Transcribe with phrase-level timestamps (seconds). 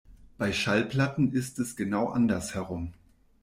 [0.39, 2.93] Bei Schallplatten ist es genau andersherum.